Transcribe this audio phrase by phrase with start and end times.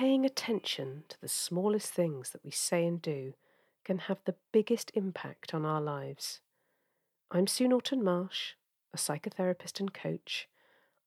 [0.00, 3.34] paying attention to the smallest things that we say and do
[3.84, 6.40] can have the biggest impact on our lives.
[7.30, 8.54] I'm Sue Norton Marsh,
[8.94, 10.48] a psychotherapist and coach,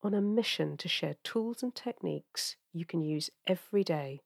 [0.04, 4.22] on a mission to share tools and techniques you can use every day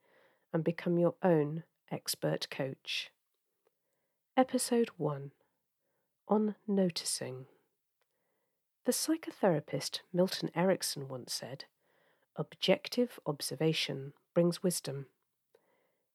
[0.52, 3.10] and become your own expert coach.
[4.36, 5.32] Episode 1
[6.28, 7.46] On Noticing.
[8.86, 11.64] The psychotherapist Milton Erickson once said,
[12.36, 15.08] Objective observation brings wisdom.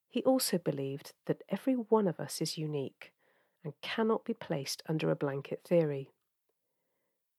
[0.08, 3.12] He also believed that every one of us is unique
[3.64, 6.12] and cannot be placed under a blanket theory.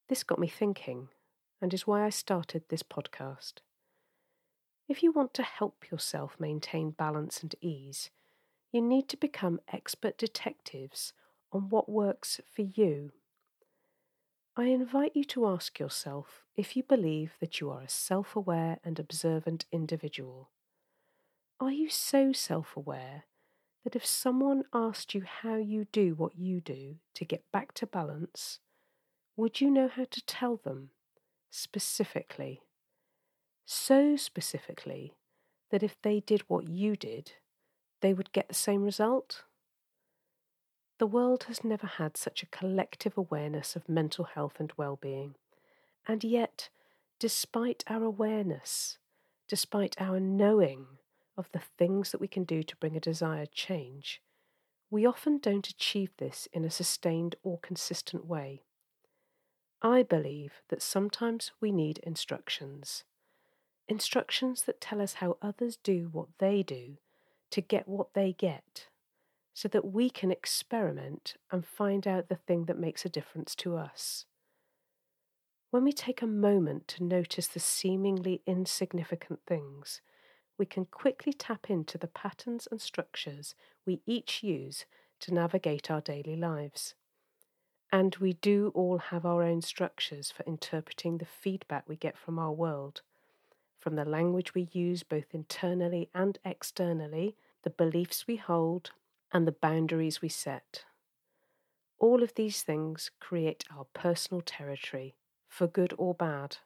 [0.09, 1.07] This got me thinking
[1.61, 3.59] and is why I started this podcast.
[4.89, 8.09] If you want to help yourself maintain balance and ease,
[8.73, 11.13] you need to become expert detectives
[11.53, 13.13] on what works for you.
[14.57, 18.79] I invite you to ask yourself if you believe that you are a self aware
[18.83, 20.49] and observant individual.
[21.59, 23.25] Are you so self aware
[23.83, 27.87] that if someone asked you how you do what you do to get back to
[27.87, 28.59] balance,
[29.35, 30.91] would you know how to tell them
[31.49, 32.61] specifically?
[33.65, 35.13] So specifically
[35.71, 37.33] that if they did what you did,
[38.01, 39.43] they would get the same result?
[40.99, 45.35] The world has never had such a collective awareness of mental health and well being.
[46.07, 46.69] And yet,
[47.19, 48.97] despite our awareness,
[49.47, 50.85] despite our knowing
[51.37, 54.21] of the things that we can do to bring a desired change,
[54.89, 58.63] we often don't achieve this in a sustained or consistent way.
[59.81, 63.03] I believe that sometimes we need instructions.
[63.87, 66.97] Instructions that tell us how others do what they do
[67.49, 68.87] to get what they get,
[69.53, 73.75] so that we can experiment and find out the thing that makes a difference to
[73.75, 74.25] us.
[75.69, 80.01] When we take a moment to notice the seemingly insignificant things,
[80.57, 83.55] we can quickly tap into the patterns and structures
[83.85, 84.85] we each use
[85.19, 86.93] to navigate our daily lives.
[87.91, 92.39] And we do all have our own structures for interpreting the feedback we get from
[92.39, 93.01] our world,
[93.79, 98.91] from the language we use both internally and externally, the beliefs we hold,
[99.31, 100.85] and the boundaries we set.
[101.99, 105.15] All of these things create our personal territory,
[105.47, 106.57] for good or bad.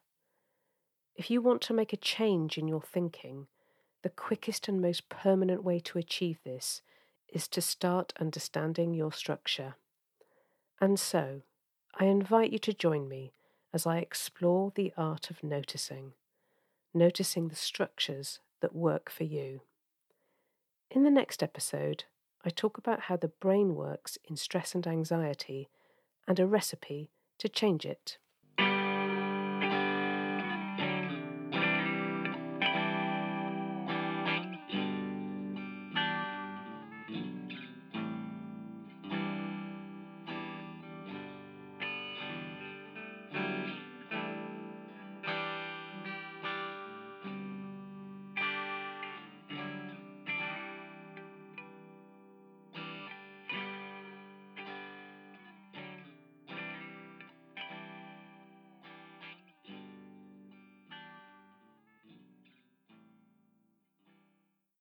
[1.16, 3.48] If you want to make a change in your thinking,
[4.08, 6.82] the quickest and most permanent way to achieve this
[7.28, 9.76] is to start understanding your structure.
[10.80, 11.42] And so,
[11.94, 13.34] I invite you to join me
[13.74, 16.14] as I explore the art of noticing,
[16.94, 19.60] noticing the structures that work for you.
[20.90, 22.06] In the next episode,
[22.46, 25.68] I talk about how the brain works in stress and anxiety
[26.26, 28.20] and a recipe to change it.